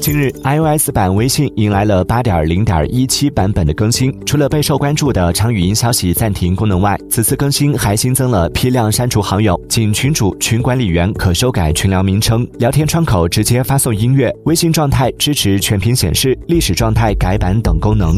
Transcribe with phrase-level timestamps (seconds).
[0.00, 4.10] 近日，iOS 版微信迎来了八点零点一七版本的更新。
[4.24, 18.16] 除了备受关注的长语音消息暂停功能外，此次更新还新增了批量删除好友、仅群主、群管理员可修改群聊名称、聊天窗口直接发送音乐、微信状态支持全屏显示、历史状态改版等功能。